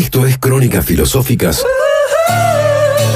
[0.00, 1.62] Esto es Crónicas Filosóficas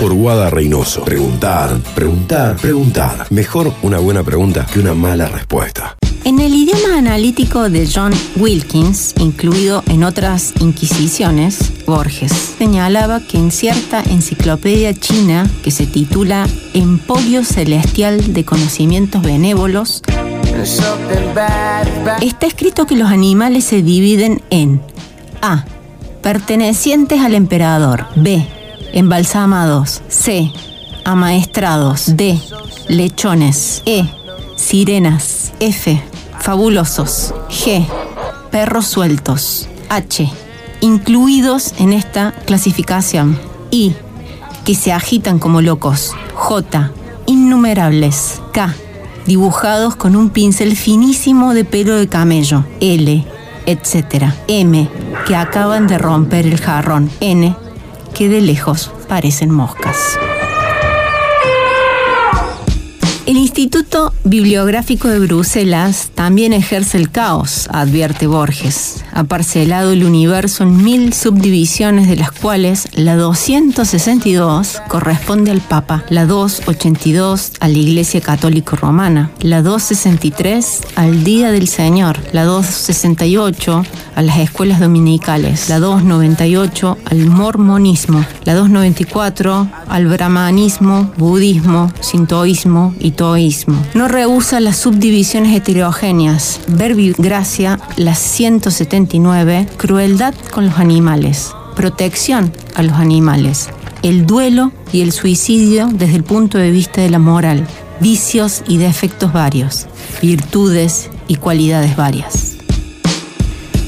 [0.00, 1.04] por Guada Reynoso.
[1.04, 3.26] Preguntar, preguntar, preguntar.
[3.28, 5.98] Mejor una buena pregunta que una mala respuesta.
[6.24, 13.50] En el idioma analítico de John Wilkins, incluido en otras inquisiciones, Borges señalaba que en
[13.50, 20.00] cierta enciclopedia china que se titula Emporio Celestial de Conocimientos Benévolos,
[22.22, 24.80] está escrito que los animales se dividen en
[25.42, 25.66] A.
[26.22, 28.06] Pertenecientes al emperador.
[28.14, 28.46] B.
[28.92, 30.02] Embalsamados.
[30.08, 30.52] C.
[31.02, 32.14] Amaestrados.
[32.14, 32.38] D.
[32.88, 33.82] Lechones.
[33.86, 34.04] E.
[34.54, 35.54] Sirenas.
[35.60, 36.02] F.
[36.38, 37.32] Fabulosos.
[37.48, 37.86] G.
[38.50, 39.66] Perros sueltos.
[39.88, 40.30] H.
[40.82, 43.38] Incluidos en esta clasificación.
[43.70, 43.94] I.
[44.66, 46.12] Que se agitan como locos.
[46.34, 46.92] J.
[47.24, 48.42] Innumerables.
[48.52, 48.74] K.
[49.24, 52.66] Dibujados con un pincel finísimo de pelo de camello.
[52.80, 53.24] L.
[53.64, 54.24] Etc.
[54.48, 54.88] M.
[55.30, 57.08] Que acaban de romper el jarrón.
[57.20, 57.54] N.
[58.12, 60.18] Que de lejos parecen moscas.
[63.30, 69.04] El Instituto Bibliográfico de Bruselas también ejerce el caos, advierte Borges.
[69.12, 76.04] Ha parcelado el universo en mil subdivisiones, de las cuales la 262 corresponde al Papa,
[76.10, 83.84] la 282 a la Iglesia Católica Romana, la 263 al Día del Señor, la 268
[84.16, 93.12] a las escuelas dominicales, la 298 al mormonismo, la 294 al brahmanismo, budismo, sintoísmo y
[93.92, 102.94] No rehúsa las subdivisiones heterogéneas, verbigracia, las 179, crueldad con los animales, protección a los
[102.94, 103.68] animales,
[104.02, 107.66] el duelo y el suicidio desde el punto de vista de la moral,
[108.00, 109.86] vicios y defectos varios,
[110.22, 112.56] virtudes y cualidades varias.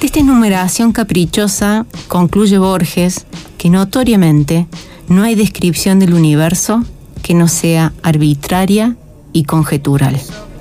[0.00, 3.26] De esta enumeración caprichosa concluye Borges
[3.58, 4.66] que notoriamente
[5.06, 6.84] no hay descripción del universo
[7.22, 8.96] que no sea arbitraria
[9.32, 10.20] y conjetural.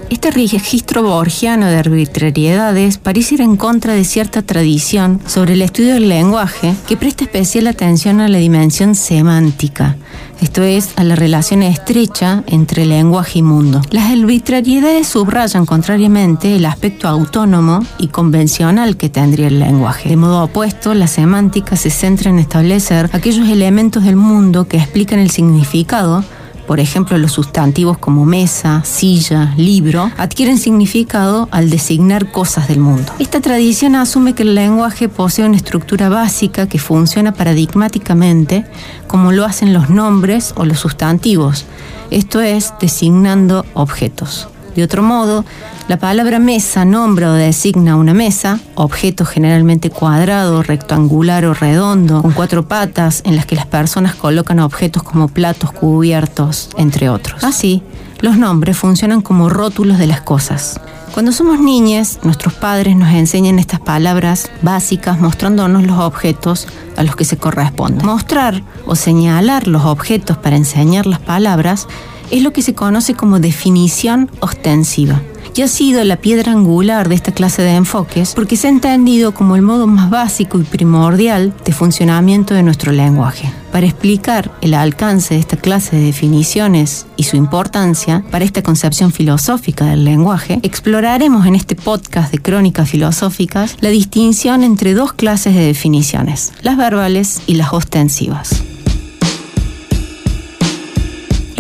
[0.10, 5.94] Este registro borgiano de arbitrariedades parece ir en contra de cierta tradición sobre el estudio
[5.94, 9.98] del lenguaje que presta especial atención a la dimensión semántica,
[10.42, 13.82] esto es, a la relación estrecha entre lenguaje y mundo.
[13.92, 20.10] Las arbitrariedades subrayan contrariamente el aspecto autónomo y convencional que tendría el lenguaje.
[20.10, 25.20] De modo opuesto, la semántica se centra en establecer aquellos elementos del mundo que explican
[25.20, 26.24] el significado
[26.70, 33.12] por ejemplo los sustantivos como mesa, silla, libro, adquieren significado al designar cosas del mundo.
[33.18, 38.68] Esta tradición asume que el lenguaje posee una estructura básica que funciona paradigmáticamente
[39.08, 41.66] como lo hacen los nombres o los sustantivos,
[42.12, 44.48] esto es, designando objetos.
[44.76, 45.46] De otro modo,
[45.88, 52.32] la palabra mesa nombra o designa una mesa, objeto generalmente cuadrado, rectangular o redondo, con
[52.32, 57.44] cuatro patas en las que las personas colocan objetos como platos, cubiertos, entre otros.
[57.44, 57.82] Así,
[58.20, 60.80] los nombres funcionan como rótulos de las cosas.
[61.14, 67.16] Cuando somos niñas, nuestros padres nos enseñan estas palabras básicas mostrándonos los objetos a los
[67.16, 68.06] que se corresponden.
[68.06, 71.88] Mostrar o señalar los objetos para enseñar las palabras
[72.32, 75.22] es lo que se conoce como definición ostensiva
[75.60, 79.34] y ha sido la piedra angular de esta clase de enfoques porque se ha entendido
[79.34, 83.52] como el modo más básico y primordial de funcionamiento de nuestro lenguaje.
[83.70, 89.12] Para explicar el alcance de esta clase de definiciones y su importancia para esta concepción
[89.12, 95.56] filosófica del lenguaje, exploraremos en este podcast de crónicas filosóficas la distinción entre dos clases
[95.56, 98.64] de definiciones, las verbales y las ostensivas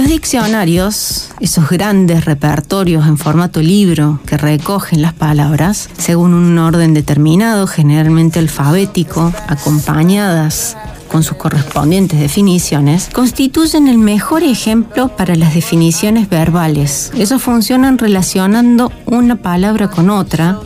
[0.10, 7.68] diccionarios, esos grandes repertorios en formato libro que recogen las palabras según un orden determinado,
[7.68, 10.76] generalmente alfabético, acompañadas
[11.12, 17.12] con sus correspondientes definiciones, constituyen el mejor ejemplo para las definiciones verbales.
[17.14, 20.60] Ellos funcionan relacionando una palabra con otra.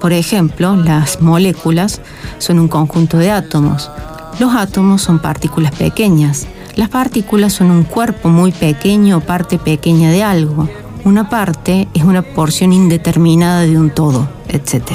[0.00, 2.02] Por ejemplo, las moléculas
[2.38, 3.90] son un conjunto de átomos.
[4.38, 6.46] Los átomos son partículas pequeñas.
[6.76, 10.68] Las partículas son un cuerpo muy pequeño o parte pequeña de algo.
[11.04, 14.92] Una parte es una porción indeterminada de un todo, etc.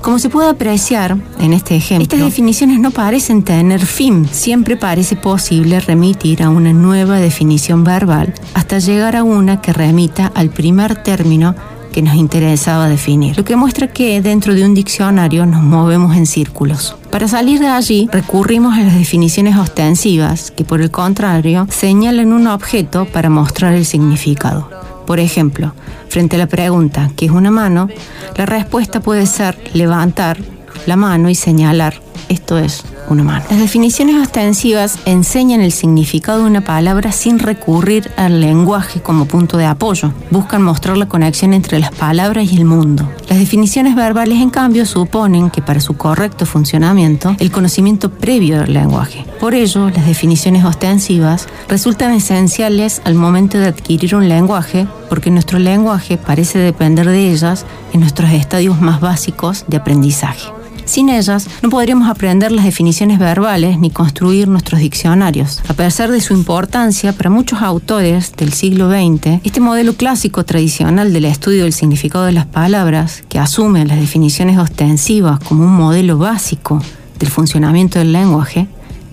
[0.00, 4.26] Como se puede apreciar en este ejemplo, estas definiciones no parecen tener fin.
[4.30, 10.32] Siempre parece posible remitir a una nueva definición verbal hasta llegar a una que remita
[10.34, 11.54] al primer término
[12.02, 16.96] nos interesaba definir, lo que muestra que dentro de un diccionario nos movemos en círculos.
[17.10, 22.46] Para salir de allí, recurrimos a las definiciones ostensivas, que por el contrario señalan un
[22.46, 24.68] objeto para mostrar el significado.
[25.06, 25.72] Por ejemplo,
[26.08, 27.88] frente a la pregunta ¿qué es una mano?
[28.36, 30.38] La respuesta puede ser levantar,
[30.88, 33.44] la mano y señalar esto es una mano.
[33.48, 39.56] Las definiciones ostensivas enseñan el significado de una palabra sin recurrir al lenguaje como punto
[39.56, 40.12] de apoyo.
[40.30, 43.08] Buscan mostrar la conexión entre las palabras y el mundo.
[43.28, 48.74] Las definiciones verbales, en cambio, suponen que para su correcto funcionamiento, el conocimiento previo del
[48.74, 49.24] lenguaje.
[49.40, 55.58] Por ello, las definiciones ostensivas resultan esenciales al momento de adquirir un lenguaje, porque nuestro
[55.58, 57.64] lenguaje parece depender de ellas
[57.94, 60.57] en nuestros estadios más básicos de aprendizaje.
[60.88, 65.60] Sin ellas, no podríamos aprender las definiciones verbales ni construir nuestros diccionarios.
[65.68, 71.12] A pesar de su importancia, para muchos autores del siglo XX, este modelo clásico tradicional
[71.12, 76.16] del estudio del significado de las palabras, que asume las definiciones ostensivas como un modelo
[76.16, 76.82] básico
[77.18, 78.66] del funcionamiento del lenguaje,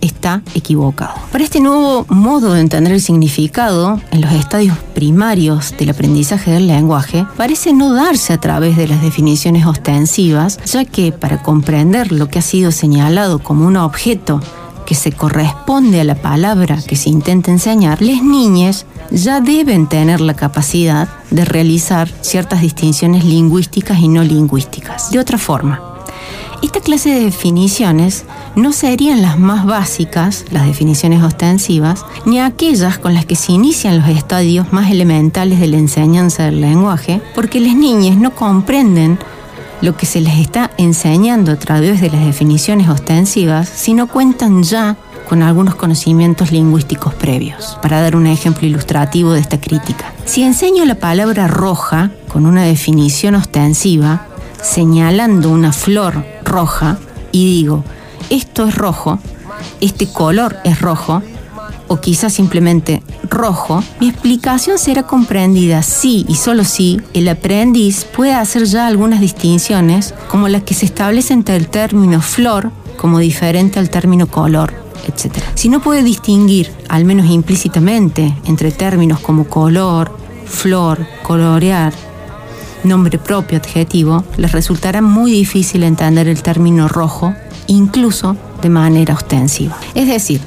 [0.05, 1.13] está equivocado.
[1.31, 6.67] Para este nuevo modo de entender el significado en los estadios primarios del aprendizaje del
[6.67, 12.27] lenguaje parece no darse a través de las definiciones ostensivas, ya que para comprender lo
[12.27, 14.41] que ha sido señalado como un objeto
[14.85, 20.21] que se corresponde a la palabra que se intenta enseñar, las niñas ya deben tener
[20.21, 25.11] la capacidad de realizar ciertas distinciones lingüísticas y no lingüísticas.
[25.11, 25.94] De otra forma,
[26.61, 28.25] esta clase de definiciones
[28.55, 33.99] no serían las más básicas, las definiciones ostensivas, ni aquellas con las que se inician
[33.99, 39.19] los estadios más elementales de la enseñanza del lenguaje, porque las niñas no comprenden
[39.81, 44.95] lo que se les está enseñando a través de las definiciones ostensivas, sino cuentan ya
[45.27, 47.77] con algunos conocimientos lingüísticos previos.
[47.81, 50.13] Para dar un ejemplo ilustrativo de esta crítica.
[50.25, 54.27] Si enseño la palabra roja con una definición ostensiva,
[54.61, 56.97] señalando una flor roja,
[57.33, 57.83] y digo,
[58.29, 59.19] esto es rojo,
[59.81, 61.21] este color es rojo,
[61.89, 68.33] o quizás simplemente rojo, mi explicación será comprendida si y solo si el aprendiz puede
[68.33, 73.77] hacer ya algunas distinciones como las que se establecen entre el término flor como diferente
[73.77, 74.73] al término color,
[75.07, 75.35] etc.
[75.55, 81.93] Si no puede distinguir, al menos implícitamente, entre términos como color, flor, colorear,
[82.85, 87.33] nombre propio, adjetivo, les resultará muy difícil entender el término rojo
[87.67, 89.77] incluso de manera ostensiva.
[89.93, 90.41] Es decir,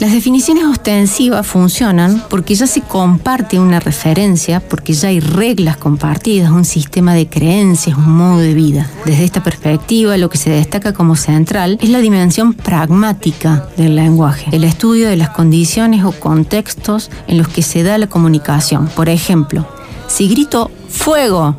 [0.00, 6.52] las definiciones ostensivas funcionan porque ya se comparte una referencia, porque ya hay reglas compartidas,
[6.52, 8.88] un sistema de creencias, un modo de vida.
[9.04, 14.46] Desde esta perspectiva, lo que se destaca como central es la dimensión pragmática del lenguaje,
[14.52, 18.86] el estudio de las condiciones o contextos en los que se da la comunicación.
[18.94, 19.66] Por ejemplo,
[20.06, 21.56] si grito fuego.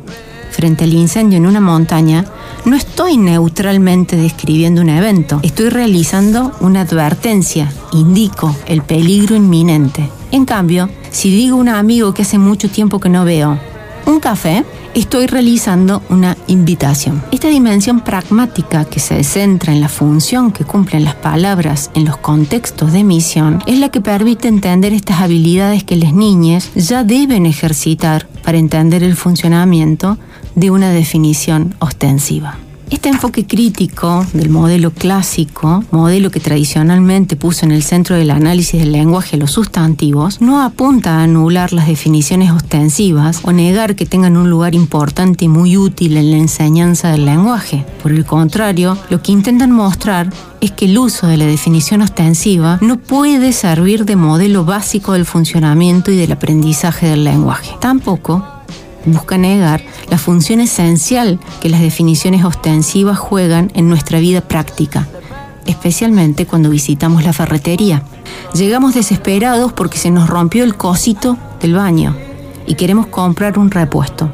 [0.50, 2.24] Frente al incendio en una montaña,
[2.64, 10.10] no estoy neutralmente describiendo un evento, estoy realizando una advertencia, indico el peligro inminente.
[10.30, 13.58] En cambio, si digo a un amigo que hace mucho tiempo que no veo,
[14.06, 14.64] un café,
[14.94, 17.22] estoy realizando una invitación.
[17.30, 22.16] Esta dimensión pragmática que se centra en la función que cumplen las palabras en los
[22.16, 27.46] contextos de emisión es la que permite entender estas habilidades que las niñas ya deben
[27.46, 30.18] ejercitar para entender el funcionamiento
[30.54, 32.58] de una definición ostensiva.
[32.90, 38.80] Este enfoque crítico del modelo clásico, modelo que tradicionalmente puso en el centro del análisis
[38.80, 44.36] del lenguaje los sustantivos, no apunta a anular las definiciones ostensivas o negar que tengan
[44.36, 47.86] un lugar importante y muy útil en la enseñanza del lenguaje.
[48.02, 50.28] Por el contrario, lo que intentan mostrar
[50.60, 55.26] es que el uso de la definición ostensiva no puede servir de modelo básico del
[55.26, 57.70] funcionamiento y del aprendizaje del lenguaje.
[57.80, 58.59] Tampoco
[59.06, 65.06] busca negar la función esencial que las definiciones ostensivas juegan en nuestra vida práctica,
[65.66, 68.02] especialmente cuando visitamos la ferretería.
[68.54, 72.16] Llegamos desesperados porque se nos rompió el cosito del baño
[72.66, 74.30] y queremos comprar un repuesto.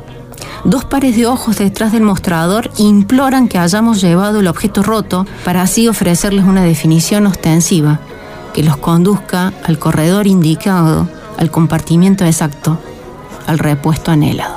[0.64, 5.62] Dos pares de ojos detrás del mostrador imploran que hayamos llevado el objeto roto para
[5.62, 8.00] así ofrecerles una definición ostensiva
[8.52, 11.08] que los conduzca al corredor indicado,
[11.38, 12.80] al compartimiento exacto
[13.46, 14.56] al repuesto anhelado.